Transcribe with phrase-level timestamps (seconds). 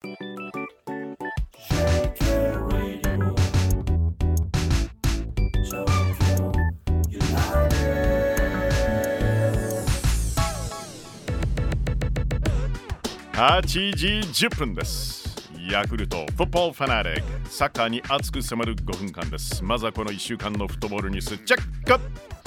[0.00, 0.10] 8
[13.96, 14.06] 時
[14.46, 15.50] 10分です。
[15.68, 17.48] ヤクルトフットボールファナティック。
[17.50, 19.64] サッカーに熱く迫る5分間です。
[19.64, 22.37] まずはこの1週間のフットボールニュースチェック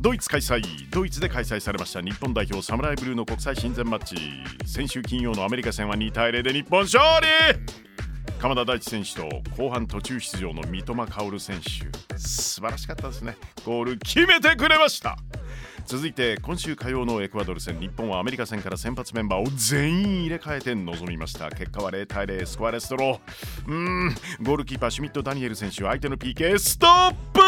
[0.00, 0.62] ドイツ開催
[0.92, 4.16] ドイツで開催されました日本代表サムライブルーの国際親善マッチ。
[4.64, 7.26] 先週金曜のアメリカ戦は2対0で日本勝利。
[8.38, 9.28] 鎌田大地選手と
[9.60, 12.16] 後半途中出場の三笘薫選手。
[12.16, 13.36] 素晴らしかったですね。
[13.66, 15.18] ゴール決めてくれました。
[15.84, 21.50] 続いて今週火曜のエクアドル戦日本はアメリカ戦から先発メンバーを全員入れ替えて臨みました。
[21.50, 23.66] 結果は0対0スコアレストロー。
[23.66, 23.74] うー
[24.10, 24.14] ん。
[24.44, 27.47] ゴールキーパーシュミット・ダニエル選手相手の PK ストップ。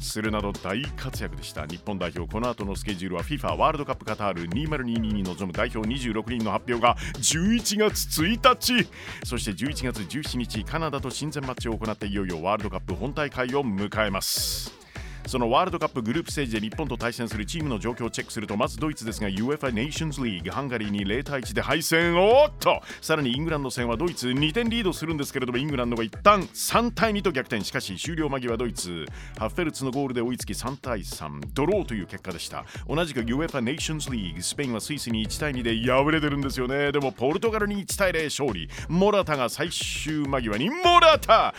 [0.00, 1.66] するなど大活躍でした。
[1.66, 4.48] 日本代表この後のスケジュールは FIFA ワールドカップカタール。
[4.48, 8.88] 2022に臨む代表26人の発表が11月1日。
[9.24, 14.85] そして11月17日カナダと親善マッチを行っていよいよワールドカップ本大会を迎えます。
[15.26, 22.18] そのワールドカップグループステージで日本と対戦するチームの状況をチェックするとまずドイツですが UEFA Nations League ハンガリーに0対1で敗戦。
[22.18, 22.80] おっと！
[23.00, 27.64] さらにイングランド戦はドイツ2点リードするんですけれどもイングランドが一旦3対2と逆転。
[27.64, 29.06] しかし終了間際ドイツ
[29.38, 32.64] ハッフェルツのゴールで追いつき3対3ドローという結果でした。
[32.88, 36.92] 同じく UEFA Nations League スペインはスイスに1対2で敗れてるんですよね。
[36.92, 38.68] でもポルトガルに1対0勝利。
[38.88, 41.54] モラタが最終間際にモラタ！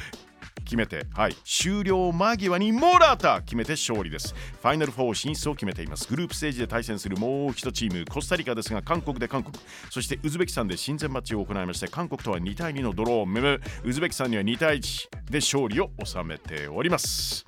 [0.68, 4.36] 決めて、はい、終了間際にモラタ決めて勝利です。
[4.62, 6.08] ファイナル4進出を決めています。
[6.10, 9.58] グループステージで対戦するもう1チーム、コスタリカですが、韓国で韓国、
[9.90, 17.46] そしてウズベキスタンで親善マッチを行いまして、韓国とは2対2のドロー、ンメム、ウズベキスタンには2対1で勝利を収めております。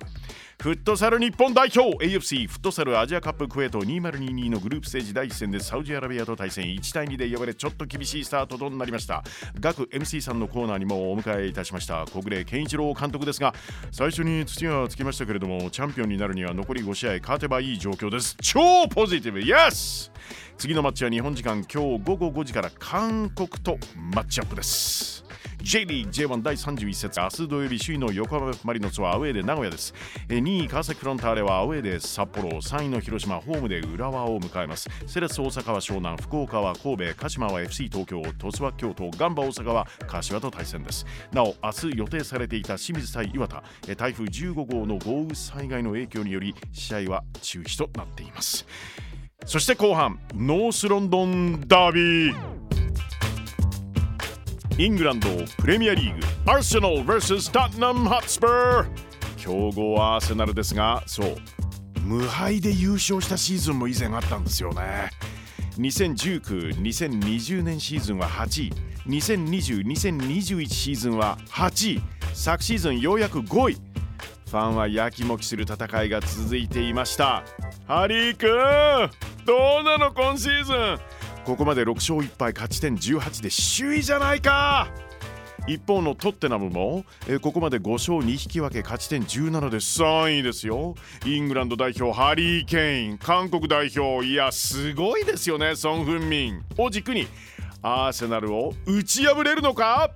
[0.60, 9.24] フットサル日本代表 AFC フットサルアジアカップクエート2022のグループステージ第1戦でサウジアラビアと対戦1対2で敗れちょっと厳しいスタートとなりました。
[9.58, 12.04] 学 MC さんのコーナーにもお迎えいたしました。
[12.12, 13.54] 小暮健一郎監督ですが
[13.90, 18.36] 最初に土がつきましたけれどもチャンピオンになるには残り5試合勝てばいい状況です。
[18.42, 20.12] 超ポジティブ！Yes!
[20.58, 25.29] 次のマッチは日本時間今日午後5時から韓国とマッチアップです。
[25.70, 29.94] J リーグ J1 第31節明日土曜日首位の横浜マリノスはアウェーで名古屋です。
[30.26, 34.88] 2位川崎フロンターレはアウェーで札幌3位の広島ホームで浦和を迎えます。
[35.06, 41.06] セレス大阪は湘南福岡は神戸鹿島は FC 東京鳥栖は京都ガンバ大阪は柏と対戦です。
[41.32, 43.62] なお明日予定されていた清水対岩田。
[43.96, 48.66] 台風15号の豪雨災害の影響により試合は中止となっています。
[49.46, 52.49] そして後半ノースロンドンダービー。
[54.80, 58.86] イングランドプレミアリーグアーセナル vs タッナム・ハッツバー
[59.36, 61.36] 強豪アーセナルですがそう
[62.00, 65.10] 無敗で優勝したシーズンも以前あったんですよね。
[65.76, 68.72] 2019-2020年シーズンは8位。
[69.06, 72.02] 2020-2021シーズンは8位。
[72.32, 73.74] 昨シーズンようやく5位。
[73.74, 77.44] ファンはやきもきする戦いが続いていました。
[77.86, 78.48] ハリー君
[79.44, 80.98] どうなの今シーズン？
[81.44, 84.88] ここまで6勝1敗勝ち点18で首位じゃないか。
[85.66, 90.94] 一方のトッテナムも、えここまで5勝2引き分け勝ち点17で3位ですよ。
[91.26, 93.18] イングランド代表ハリー・ケイン。
[93.18, 96.62] 韓国代表いやすごいですよねソン・フンミン。
[96.78, 97.26] を軸に
[97.82, 100.10] アーセナルを打ち破れるのか？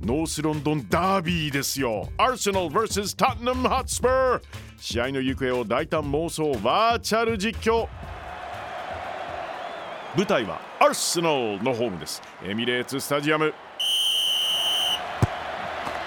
[0.00, 2.08] ノースロンドンダービーですよ。
[2.18, 4.42] アーセナル vs タッナム・ハッツバー
[4.78, 7.88] 試合の行方を大胆妄想バーチャル実況。
[10.14, 12.20] 舞台はアーセナルのホームです。
[12.44, 13.54] エミレーツスタジアム。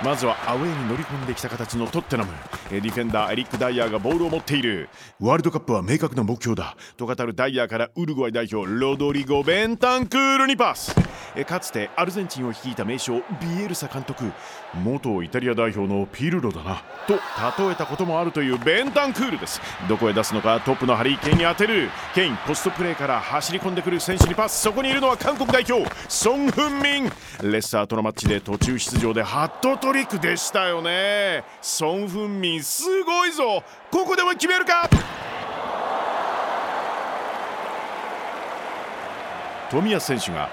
[0.03, 2.31] まずはアウェーに乗り込んできた形のトッテナム。
[2.69, 4.89] ディフェンダーエリック・ダイヤーがボールを持っている。
[5.19, 6.77] ワールドカップは明確な目標だ。
[6.97, 10.95] と語るダイヤーからウルグアイ代表ロドリゴ・ベンタンクールにパス。
[11.43, 14.31] かつてアルゼンチンを率いた名将ビエルサ監督。
[14.73, 19.59] 元イタリア代表のピルロだなと例えたこともあるというベンタンクールです。
[19.89, 21.89] どこへ出すのかトップのハリー・ケインに当てる。
[22.13, 24.61] ケインポストプレーから走り込んでくる選手にパス。
[24.61, 27.03] そこにいるのは韓国代表ソン・フンミン。
[27.03, 27.09] レ
[27.57, 31.43] ッサーとのマッチで途中出場でハットトリックでしたよね。
[31.61, 33.63] ソン・フンミンすごいぞ。
[33.91, 34.89] ここでも決めるか？
[39.71, 40.49] 冨安選手が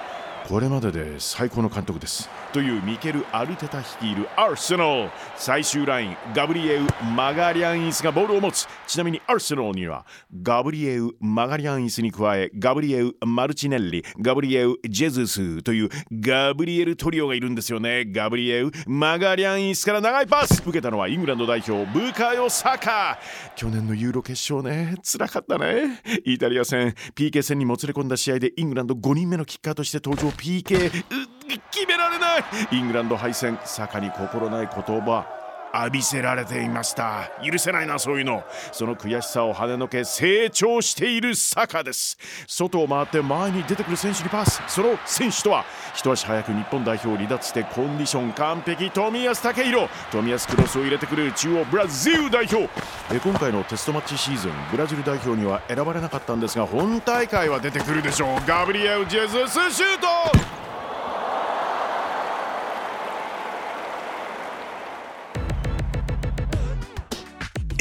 [0.48, 2.28] これまでで最高の監督です。
[2.52, 5.10] というミケル・アルテタ率いるアーセナル。
[5.36, 6.86] 最終ラインガブリエウ・
[7.16, 8.66] マガリアンイスがボールを持つ。
[8.86, 10.04] ちなみにアーセナルには
[10.42, 18.04] ガブリエウ・マガリアンイスに加えガブリエウ・マルチネッリガブリエウ・ジェズスというガブリエルトリオがいるんですよね。
[18.06, 20.60] ガブリエウ・マガリアンイスから長いパス。
[20.60, 23.18] 受けたのはイングランド代表ブカヨ・サカ。
[23.20, 24.96] ー去年のユーロ決勝ね。
[25.02, 26.02] 辛かったね。
[26.24, 30.90] イタリア戦 PK 戦にもつれ込んだ試合でイングランド5人目のキッカーとして登場 PK
[31.70, 32.44] 決められない。
[32.72, 33.58] イングランド敗戦。
[33.64, 35.41] 坂に心ない言葉。
[35.74, 37.30] 浴びせられていました。
[37.42, 38.44] 許せないなそういうの。
[38.72, 42.18] その悔しさを跳ねのけ成長している坂です。
[42.46, 44.62] 外を回って前に出てくる選手にパス。
[44.68, 45.64] その選手とは
[45.94, 49.88] 一足早く日本代表を離脱してコンディション完璧冨安健洋。
[50.12, 52.68] 冨安クロスを入れてくる中央ブラジル代表。
[53.10, 58.46] え今回のテストマッチシーズンブラジル代表には選ばれなかったんですが本大会は出てくるでしょう。
[58.46, 60.51] ガブリエル・ジェズスシュート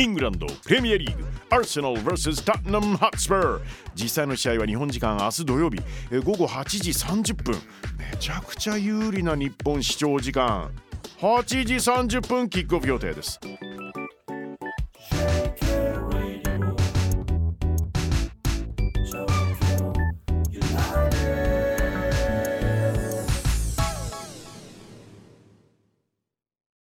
[0.01, 3.61] イングランドプレミアリーグアーセナル vs タッナム・ハッツバー
[3.93, 5.79] 実際の試合は日本時間明日土曜日
[6.23, 7.53] 午後8時30分。
[7.99, 10.71] めちゃくちゃ有利な日本視聴時間。
[11.19, 13.39] 8時30分キックオフ予定です。